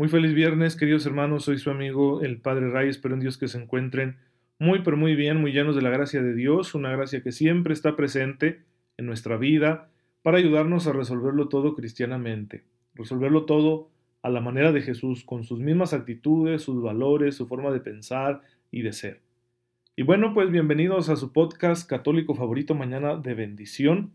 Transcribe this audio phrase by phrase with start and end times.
[0.00, 1.44] Muy feliz viernes, queridos hermanos.
[1.44, 2.88] Soy su amigo el Padre Ray.
[2.88, 4.16] Espero en Dios que se encuentren
[4.58, 7.74] muy, pero muy bien, muy llenos de la gracia de Dios, una gracia que siempre
[7.74, 8.62] está presente
[8.96, 9.90] en nuestra vida
[10.22, 13.90] para ayudarnos a resolverlo todo cristianamente, resolverlo todo
[14.22, 18.40] a la manera de Jesús, con sus mismas actitudes, sus valores, su forma de pensar
[18.70, 19.20] y de ser.
[19.96, 24.12] Y bueno, pues bienvenidos a su podcast católico favorito Mañana de Bendición.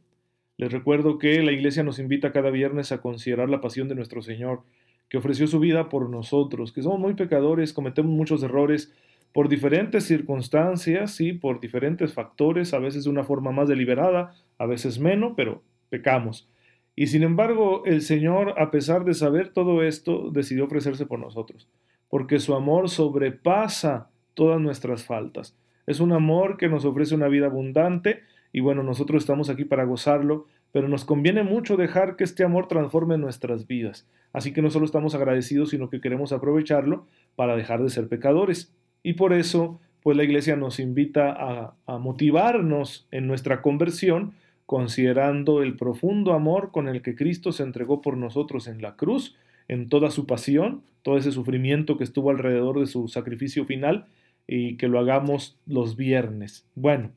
[0.57, 4.23] Les recuerdo que la Iglesia nos invita cada viernes a considerar la pasión de nuestro
[4.23, 4.63] Señor
[5.09, 8.93] que ofreció su vida por nosotros, que somos muy pecadores, cometemos muchos errores
[9.33, 14.65] por diferentes circunstancias y por diferentes factores, a veces de una forma más deliberada, a
[14.65, 16.49] veces menos, pero pecamos.
[16.95, 21.67] Y sin embargo, el Señor, a pesar de saber todo esto, decidió ofrecerse por nosotros,
[22.09, 25.57] porque su amor sobrepasa todas nuestras faltas.
[25.85, 28.21] Es un amor que nos ofrece una vida abundante
[28.55, 32.69] y bueno, nosotros estamos aquí para gozarlo, pero nos conviene mucho dejar que este amor
[32.69, 34.07] transforme nuestras vidas.
[34.31, 38.73] Así que no solo estamos agradecidos, sino que queremos aprovecharlo para dejar de ser pecadores.
[39.03, 45.61] Y por eso, pues la iglesia nos invita a, a motivarnos en nuestra conversión, considerando
[45.61, 49.35] el profundo amor con el que Cristo se entregó por nosotros en la cruz,
[49.67, 54.05] en toda su pasión, todo ese sufrimiento que estuvo alrededor de su sacrificio final,
[54.47, 56.65] y que lo hagamos los viernes.
[56.75, 57.11] Bueno,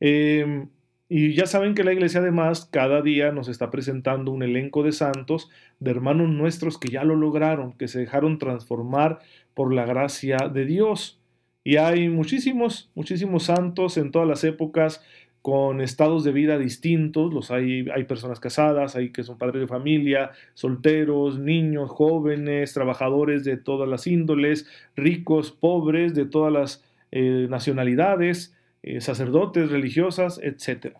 [0.00, 0.68] Em,
[1.08, 4.92] y ya saben que la iglesia además cada día nos está presentando un elenco de
[4.92, 9.20] santos, de hermanos nuestros que ya lo lograron, que se dejaron transformar
[9.54, 11.20] por la gracia de Dios.
[11.64, 15.02] Y hay muchísimos, muchísimos santos en todas las épocas
[15.42, 19.66] con estados de vida distintos, los hay, hay personas casadas, hay que son padres de
[19.66, 27.46] familia, solteros, niños, jóvenes, trabajadores de todas las índoles, ricos, pobres, de todas las eh,
[27.48, 30.96] nacionalidades, eh, sacerdotes, religiosas, etc.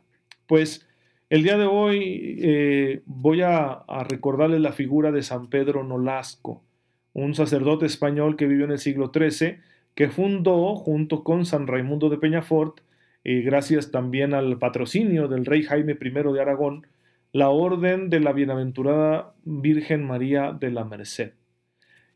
[0.47, 0.89] Pues
[1.31, 6.65] el día de hoy eh, voy a, recordarles la figura de San Pedro Nolasco,
[7.13, 9.59] un sacerdote español que vivió en el siglo XIII,
[9.95, 12.81] que fundó junto con San Raimundo de Peñafort,
[13.25, 16.87] eh, gracias también al patrocinio del rey Jaime I de Aragón,
[17.33, 21.33] la Orden de la Bienaventurada Virgen María de la Merced,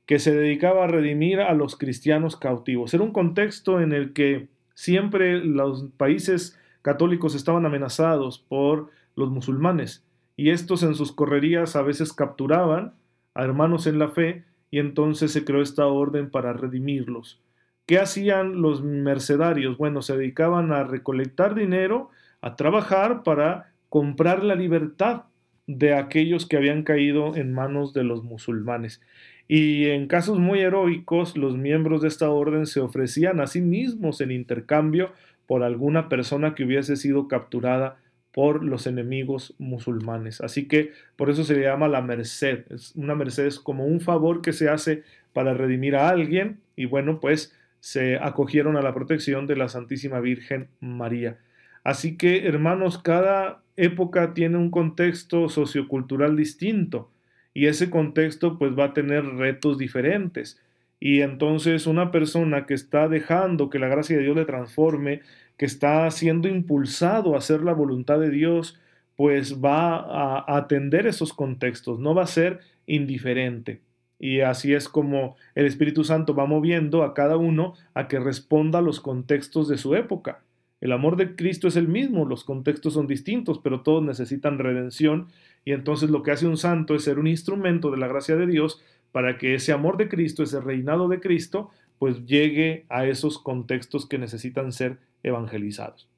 [0.07, 2.95] que se dedicaba a redimir a los cristianos cautivos.
[2.95, 10.05] Era un contexto en el que Siempre los países católicos estaban amenazados por los musulmanes
[10.37, 12.95] y estos en sus correrías a veces capturaban
[13.35, 17.41] a hermanos en la fe y entonces se creó esta orden para redimirlos.
[17.87, 19.77] ¿Qué hacían los mercedarios?
[19.77, 25.25] Bueno, se dedicaban a recolectar dinero, a trabajar para comprar la libertad
[25.67, 29.01] de aquellos que habían caído en manos de los musulmanes.
[29.49, 34.21] Y en casos muy heroicos, los miembros de esta orden se ofrecían a sí mismos
[34.21, 35.13] en intercambio
[35.47, 37.99] por alguna persona que hubiese sido capturada
[38.33, 40.41] por los enemigos musulmanes.
[40.41, 42.65] Así que por eso se le llama la merced.
[42.71, 46.87] Es una merced es como un favor que se hace para redimir a alguien y
[46.87, 51.39] bueno, pues se acogieron a la protección de la Santísima Virgen María.
[51.85, 57.12] Así que, hermanos, cada época tiene un contexto sociocultural distinto
[57.55, 60.61] y ese contexto pues va a tener retos diferentes.
[61.01, 65.21] Y entonces una persona que está dejando que la gracia de Dios le transforme,
[65.57, 68.79] que está siendo impulsado a hacer la voluntad de Dios,
[69.17, 73.81] pues va a atender esos contextos, no va a ser indiferente.
[74.19, 78.79] Y así es como el Espíritu Santo va moviendo a cada uno a que responda
[78.79, 80.43] a los contextos de su época.
[80.81, 85.27] El amor de Cristo es el mismo, los contextos son distintos, pero todos necesitan redención
[85.65, 88.47] y entonces lo que hace un santo es ser un instrumento de la gracia de
[88.47, 88.83] Dios
[89.13, 94.09] para que ese amor de Cristo, ese reinado de Cristo, pues llegue a esos contextos
[94.09, 96.09] que necesitan ser evangelizados.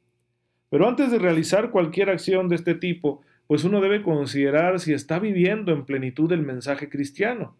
[0.71, 5.19] Pero antes de realizar cualquier acción de este tipo, pues uno debe considerar si está
[5.19, 7.55] viviendo en plenitud el mensaje cristiano.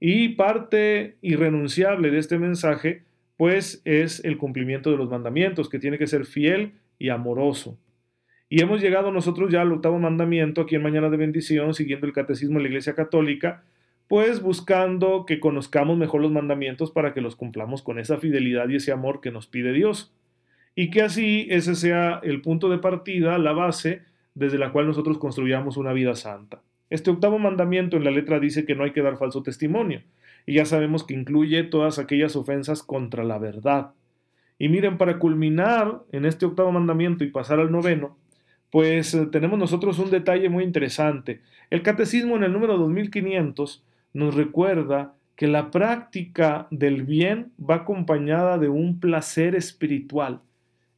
[0.00, 3.02] Y parte irrenunciable de este mensaje,
[3.36, 7.76] pues es el cumplimiento de los mandamientos, que tiene que ser fiel y amoroso.
[8.50, 12.14] Y hemos llegado nosotros ya al octavo mandamiento aquí en Mañana de Bendición, siguiendo el
[12.14, 13.62] catecismo de la Iglesia Católica,
[14.08, 18.76] pues buscando que conozcamos mejor los mandamientos para que los cumplamos con esa fidelidad y
[18.76, 20.14] ese amor que nos pide Dios.
[20.74, 24.02] Y que así ese sea el punto de partida, la base
[24.34, 26.62] desde la cual nosotros construyamos una vida santa.
[26.88, 30.02] Este octavo mandamiento en la letra dice que no hay que dar falso testimonio,
[30.46, 33.90] y ya sabemos que incluye todas aquellas ofensas contra la verdad.
[34.58, 38.16] Y miren, para culminar en este octavo mandamiento y pasar al noveno,
[38.70, 41.40] pues eh, tenemos nosotros un detalle muy interesante.
[41.70, 48.58] El catecismo en el número 2500 nos recuerda que la práctica del bien va acompañada
[48.58, 50.40] de un placer espiritual.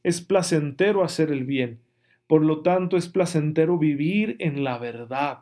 [0.03, 1.79] Es placentero hacer el bien.
[2.25, 5.39] Por lo tanto, es placentero vivir en la verdad.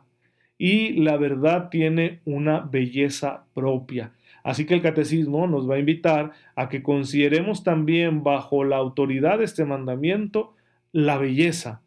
[0.58, 4.12] Y la verdad tiene una belleza propia.
[4.42, 9.38] Así que el catecismo nos va a invitar a que consideremos también bajo la autoridad
[9.38, 10.54] de este mandamiento
[10.92, 11.80] la belleza.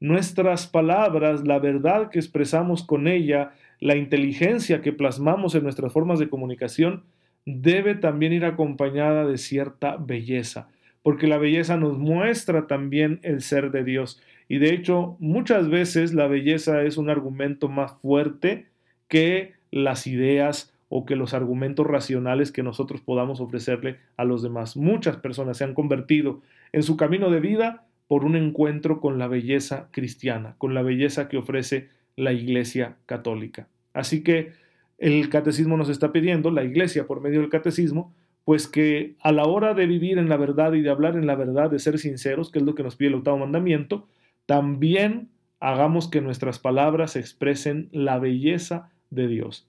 [0.00, 6.18] Nuestras palabras, la verdad que expresamos con ella, la inteligencia que plasmamos en nuestras formas
[6.18, 7.04] de comunicación
[7.46, 10.68] debe también ir acompañada de cierta belleza,
[11.02, 14.20] porque la belleza nos muestra también el ser de Dios.
[14.48, 18.66] Y de hecho, muchas veces la belleza es un argumento más fuerte
[19.08, 24.76] que las ideas o que los argumentos racionales que nosotros podamos ofrecerle a los demás.
[24.76, 29.28] Muchas personas se han convertido en su camino de vida por un encuentro con la
[29.28, 33.68] belleza cristiana, con la belleza que ofrece la Iglesia Católica.
[33.92, 34.52] Así que
[34.98, 38.14] el catecismo nos está pidiendo, la Iglesia por medio del catecismo,
[38.44, 41.34] pues que a la hora de vivir en la verdad y de hablar en la
[41.34, 44.06] verdad, de ser sinceros, que es lo que nos pide el octavo mandamiento,
[44.46, 49.68] también hagamos que nuestras palabras expresen la belleza de Dios.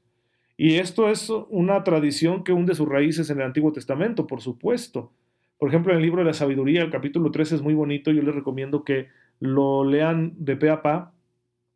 [0.58, 5.12] Y esto es una tradición que hunde sus raíces en el Antiguo Testamento, por supuesto.
[5.58, 8.22] Por ejemplo, en el libro de la sabiduría, el capítulo 13 es muy bonito, yo
[8.22, 9.08] les recomiendo que
[9.40, 11.14] lo lean de pe a pa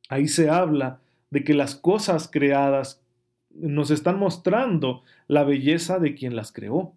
[0.09, 0.99] Ahí se habla
[1.29, 3.01] de que las cosas creadas
[3.49, 6.93] nos están mostrando la belleza de quien las creó.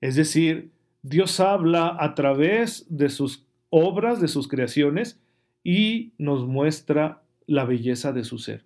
[0.00, 0.72] Es decir,
[1.02, 5.20] Dios habla a través de sus obras, de sus creaciones,
[5.62, 8.64] y nos muestra la belleza de su ser,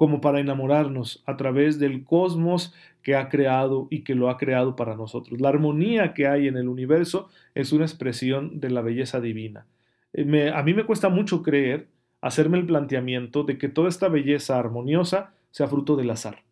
[0.00, 4.74] como para enamorarnos a través del cosmos que ha creado y que lo ha creado
[4.74, 5.42] para nosotros.
[5.42, 9.66] La armonía que hay en el universo es una expresión de la belleza divina.
[10.14, 11.88] Eh, a mí me cuesta mucho creer
[12.22, 16.44] hacerme el planteamiento de que toda esta belleza armoniosa sea fruto del azar.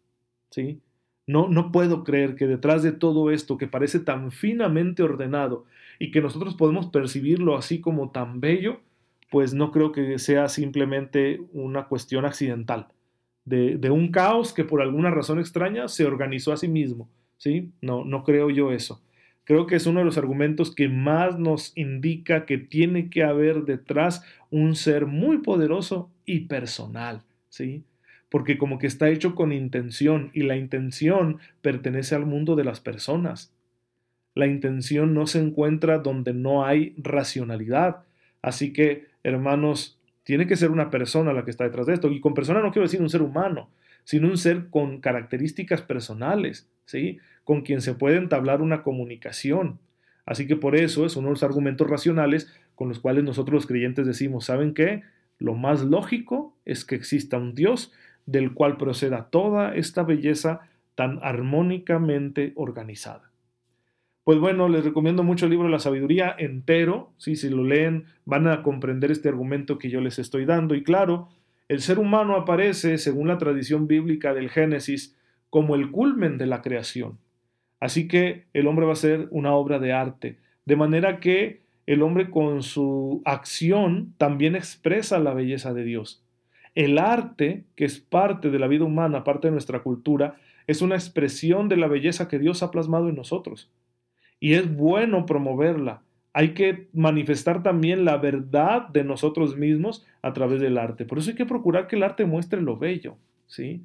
[0.50, 0.82] ¿sí?
[1.26, 5.64] No, no puedo creer que detrás de todo esto que parece tan finamente ordenado
[5.98, 8.80] y que nosotros podemos percibirlo así como tan bello,
[9.30, 12.88] pues no creo que sea simplemente una cuestión accidental,
[13.48, 17.08] de, un caos que por alguna razón extraña se organizó a sí mismo.
[17.36, 17.70] ¿sí?
[17.80, 19.00] No, no creo yo eso
[19.48, 23.62] creo que es uno de los argumentos que más nos indica que tiene que haber
[23.62, 27.82] detrás un ser muy poderoso y personal, ¿sí?
[28.28, 32.80] Porque como que está hecho con intención y la intención pertenece al mundo de las
[32.80, 33.50] personas.
[34.34, 38.02] La intención no se encuentra donde no hay racionalidad.
[38.42, 39.97] Así que, hermanos,
[40.28, 42.10] tiene que ser una persona la que está detrás de esto.
[42.10, 43.70] Y con persona no quiero decir un ser humano,
[44.04, 47.16] sino un ser con características personales, ¿sí?
[47.44, 49.78] con quien se puede entablar una comunicación.
[50.26, 53.66] Así que por eso es uno de los argumentos racionales con los cuales nosotros los
[53.66, 55.02] creyentes decimos, ¿saben qué?
[55.38, 57.90] Lo más lógico es que exista un Dios
[58.26, 60.60] del cual proceda toda esta belleza
[60.94, 63.27] tan armónicamente organizada.
[64.28, 67.14] Pues bueno, les recomiendo mucho el libro la sabiduría entero.
[67.16, 70.75] si lo leen, van a comprender este argumento que yo les estoy dando.
[70.75, 71.30] Y claro,
[71.66, 75.17] el ser humano aparece, según la tradición bíblica del Génesis,
[75.48, 77.19] como el culmen de la creación.
[77.81, 80.36] Así que el hombre va a ser una obra de arte,
[80.67, 86.22] de manera que el hombre con su acción también expresa la belleza de Dios.
[86.74, 90.34] El arte, que es parte de la vida humana, parte de nuestra cultura,
[90.67, 93.70] es una expresión de la belleza que Dios ha plasmado en nosotros.
[94.40, 96.02] Y es bueno promoverla.
[96.32, 101.04] Hay que manifestar también la verdad de nosotros mismos a través del arte.
[101.04, 103.16] Por eso hay que procurar que el arte muestre lo bello,
[103.46, 103.82] ¿sí?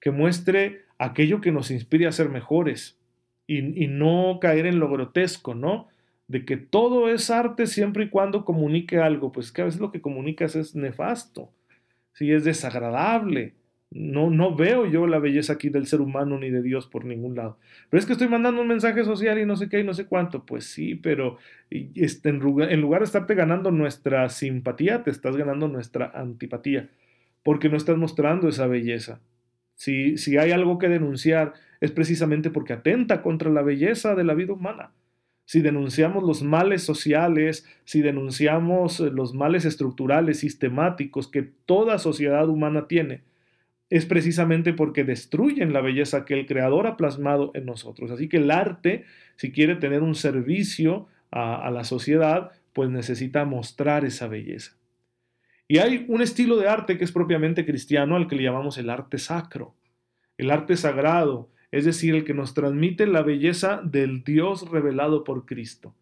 [0.00, 2.98] Que muestre aquello que nos inspire a ser mejores,
[3.46, 5.88] y, no caer en lo grotesco, ¿no?
[6.28, 9.92] De que todo es arte siempre y cuando comunique algo, pues que a veces lo
[9.92, 11.50] que comunicas es nefasto,
[12.12, 13.54] sí, es desagradable.
[13.90, 17.36] No, no veo yo la belleza aquí del ser humano ni de Dios por ningún
[17.36, 17.58] lado.
[17.88, 20.06] Pero es que estoy mandando un mensaje social y no sé qué y no sé
[20.06, 20.44] cuánto.
[20.44, 21.38] Pues sí, pero
[21.70, 26.90] este, en, lugar, en lugar de estarte ganando nuestra simpatía, te estás ganando nuestra antipatía,
[27.42, 29.20] porque no estás mostrando esa belleza.
[29.74, 34.34] Si, si hay algo que denunciar es precisamente porque atenta contra la belleza de la
[34.34, 34.92] vida humana.
[35.44, 42.88] Si denunciamos los males sociales, si denunciamos los males estructurales, sistemáticos que toda sociedad humana
[42.88, 43.22] tiene,
[43.88, 48.10] es precisamente porque destruyen la belleza que el Creador ha plasmado en nosotros.
[48.10, 49.04] Así que el arte,
[49.36, 54.76] si quiere tener un servicio a, la sociedad, pues necesita mostrar esa belleza.
[55.68, 58.90] Y hay un estilo de arte que es propiamente cristiano al que le llamamos el
[58.90, 59.74] arte sacro,
[60.38, 65.46] el arte sagrado, es decir, el que nos transmite la belleza del Dios revelado por
[65.46, 65.94] Cristo.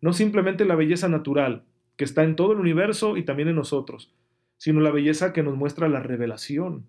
[0.00, 1.64] No simplemente la belleza natural,
[1.96, 4.12] que está en todo el universo y también en nosotros,
[4.56, 6.86] sino la belleza que nos muestra la revelación.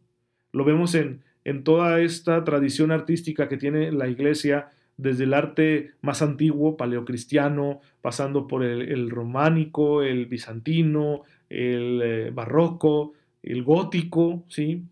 [0.54, 5.92] Lo vemos en, en toda esta tradición artística que tiene la iglesia, desde el arte
[6.02, 14.84] más antiguo, paleocristiano, pasando por el, románico, el bizantino, el eh, barroco, el gótico, ¿sí?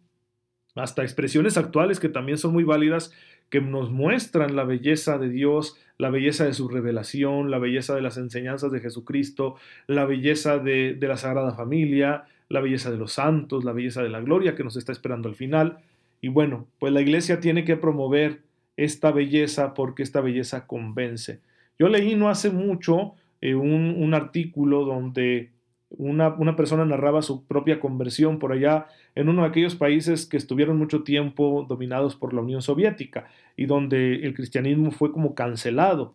[0.75, 3.13] hasta expresiones actuales que también son muy válidas,
[3.49, 8.01] que nos muestran la belleza de Dios, la belleza de su revelación, la belleza de
[8.01, 9.55] las enseñanzas de Jesucristo,
[9.87, 14.09] la belleza de, de la Sagrada Familia, la belleza de los santos, la belleza de
[14.09, 15.77] la gloria que nos está esperando al final.
[16.21, 18.41] Y bueno, pues la iglesia tiene que promover
[18.77, 21.39] esta belleza porque esta belleza convence.
[21.79, 25.49] Yo leí no hace mucho eh, un, artículo donde
[25.89, 30.37] una, una, persona narraba su propia conversión por allá en uno de aquellos países que
[30.37, 33.27] estuvieron mucho tiempo dominados por la Unión Soviética
[33.57, 36.13] y donde el cristianismo fue como cancelado.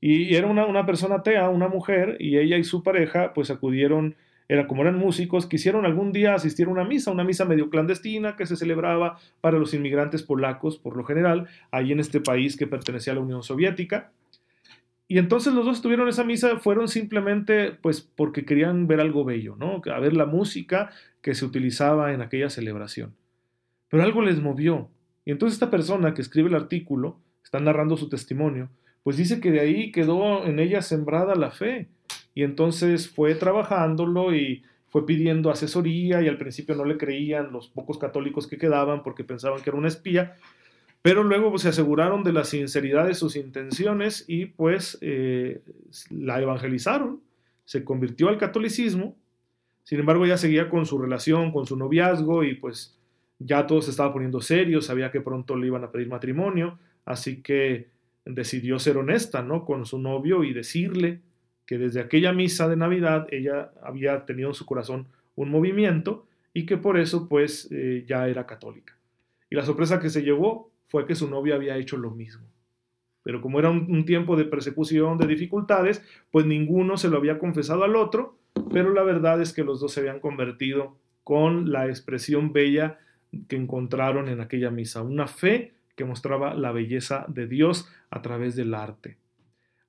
[0.00, 4.16] Y era una, una persona atea, una mujer, y ella y su pareja pues acudieron
[4.48, 8.36] era como eran músicos, quisieron algún día asistir a una misa, una misa medio clandestina
[8.36, 12.66] que se celebraba para los inmigrantes polacos, por lo general, ahí en este país que
[12.66, 14.12] pertenecía a la Unión Soviética.
[15.08, 19.56] Y entonces los dos tuvieron esa misa, fueron simplemente pues porque querían ver algo bello,
[19.56, 19.80] ¿no?
[19.92, 20.90] A ver la música
[21.22, 23.14] que se utilizaba en aquella celebración.
[23.88, 24.90] Pero algo les movió.
[25.24, 28.68] Y entonces esta persona que escribe el artículo, está narrando su testimonio,
[29.04, 31.88] pues dice que de ahí quedó en ella sembrada la fe
[32.36, 37.68] y entonces fue trabajándolo y fue pidiendo asesoría y al principio no le creían los
[37.68, 40.36] pocos católicos que quedaban porque pensaban que era una espía,
[41.00, 45.62] pero luego pues, se aseguraron de la sinceridad de sus intenciones y pues eh,
[46.10, 47.22] la evangelizaron,
[47.64, 49.16] se convirtió al catolicismo,
[49.82, 52.98] sin embargo ya seguía con su relación, con su noviazgo y pues
[53.38, 57.40] ya todo se estaba poniendo serio, sabía que pronto le iban a pedir matrimonio, así
[57.40, 57.88] que
[58.26, 59.64] decidió ser honesta, ¿no?
[59.64, 61.22] Con su novio y decirle
[61.66, 66.64] que desde aquella misa de Navidad ella había tenido en su corazón un movimiento y
[66.64, 68.96] que por eso pues eh, ya era católica.
[69.50, 72.46] Y la sorpresa que se llevó fue que su novia había hecho lo mismo.
[73.22, 77.82] Pero como era un, tiempo de persecución, de dificultades, pues ninguno se lo había confesado
[77.82, 78.38] al otro,
[78.72, 83.00] pero la verdad es que los dos se habían convertido con la expresión bella
[83.48, 88.54] que encontraron en aquella misa, una fe que mostraba la belleza de Dios a través
[88.54, 89.16] del arte.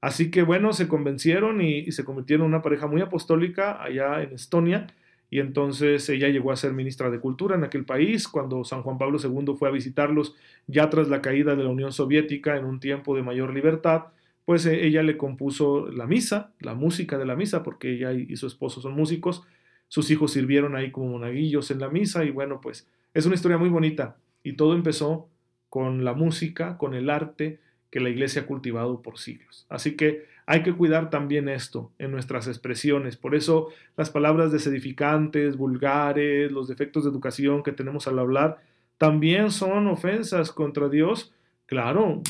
[0.02, 4.34] Así que bueno, se convencieron y, se convirtieron en una pareja muy apostólica allá en
[4.34, 4.88] Estonia.
[5.30, 8.98] Y entonces ella llegó a ser ministra de Cultura en aquel país cuando San Juan
[8.98, 10.36] Pablo II fue a visitarlos
[10.68, 14.06] ya tras la caída de la Unión Soviética en un tiempo de mayor libertad.
[14.46, 18.36] Pues eh, ella le compuso la misa, la música de la misa, porque ella y
[18.38, 19.44] su esposo son músicos.
[19.90, 23.58] Sus hijos sirvieron ahí como monaguillos en la misa y bueno, pues es una historia
[23.58, 24.18] muy bonita.
[24.44, 25.30] Y todo empezó
[25.70, 29.66] con la música, con el arte, que la iglesia ha cultivado por siglos.
[29.70, 33.18] Así que hay que cuidar también esto en nuestras expresiones.
[33.18, 38.60] Por eso las palabras desedificantes, vulgares, los defectos de educación que tenemos al hablar,
[38.98, 41.34] también son ofensas contra Dios.
[41.66, 42.22] Claro,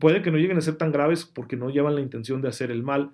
[0.00, 2.70] puede que no lleguen a ser tan graves porque no llevan la intención de hacer
[2.70, 3.10] el mal,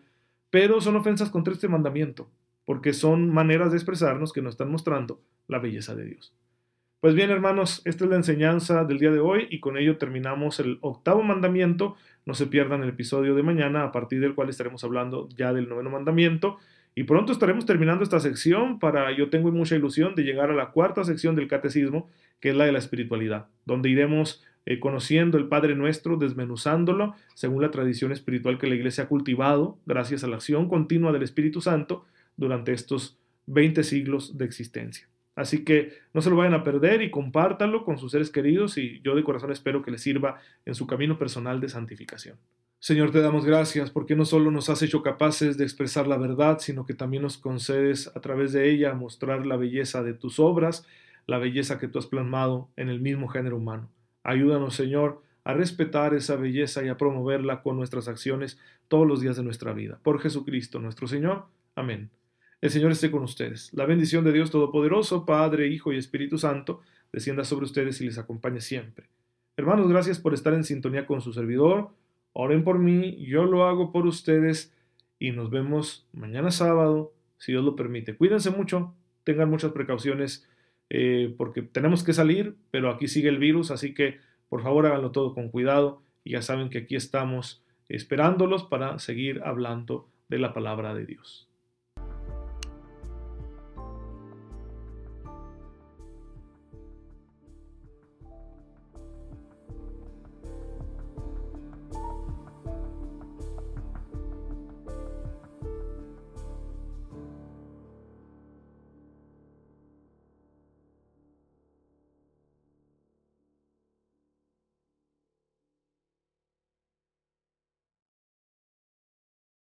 [0.50, 2.30] pero son ofensas contra este mandamiento,
[2.64, 6.32] porque son maneras de expresarnos que nos están mostrando la belleza de Dios.
[7.04, 10.58] Pues bien, hermanos, esta es la enseñanza del día de hoy y con ello terminamos
[10.58, 11.96] el octavo mandamiento.
[12.24, 15.68] No se pierdan el episodio de mañana, a partir del cual estaremos hablando ya del
[15.68, 16.56] noveno mandamiento.
[16.94, 20.70] Y pronto estaremos terminando esta sección para, yo tengo mucha ilusión de llegar a la
[20.70, 22.08] cuarta sección del catecismo,
[22.40, 27.60] que es la de la espiritualidad, donde iremos eh, conociendo el Padre Nuestro, desmenuzándolo según
[27.60, 31.60] la tradición espiritual que la Iglesia ha cultivado, gracias a la acción continua del Espíritu
[31.60, 32.06] Santo
[32.38, 35.06] durante estos 20 siglos de existencia.
[35.36, 39.00] Así que no se lo vayan a perder y compártanlo con sus seres queridos y
[39.02, 42.38] yo de corazón espero que les sirva en su camino personal de santificación.
[42.78, 46.58] Señor, te damos gracias porque no solo nos has hecho capaces de expresar la verdad,
[46.58, 50.86] sino que también nos concedes a través de ella mostrar la belleza de tus obras,
[51.26, 53.88] la belleza que tú has plasmado en el mismo género humano.
[54.22, 59.36] Ayúdanos, Señor, a respetar esa belleza y a promoverla con nuestras acciones todos los días
[59.36, 59.98] de nuestra vida.
[60.02, 61.46] Por Jesucristo nuestro Señor.
[61.74, 62.10] Amén.
[62.60, 63.72] El Señor esté con ustedes.
[63.72, 66.80] La bendición de Dios Todopoderoso, Padre, Hijo y Espíritu Santo,
[67.12, 69.08] descienda sobre ustedes y les acompañe siempre.
[69.56, 71.90] Hermanos, gracias por estar en sintonía con su servidor.
[72.32, 74.74] Oren por mí, yo lo hago por ustedes
[75.18, 78.16] y nos vemos mañana sábado, si Dios lo permite.
[78.16, 80.48] Cuídense mucho, tengan muchas precauciones
[80.90, 84.18] eh, porque tenemos que salir, pero aquí sigue el virus, así que
[84.48, 89.42] por favor háganlo todo con cuidado y ya saben que aquí estamos esperándolos para seguir
[89.44, 91.48] hablando de la palabra de Dios.